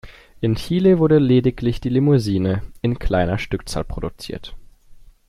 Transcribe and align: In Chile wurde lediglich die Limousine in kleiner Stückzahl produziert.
In 0.39 0.55
Chile 0.55 0.97
wurde 0.97 1.19
lediglich 1.19 1.79
die 1.79 1.89
Limousine 1.89 2.63
in 2.81 2.97
kleiner 2.97 3.37
Stückzahl 3.37 3.83
produziert. 3.83 4.55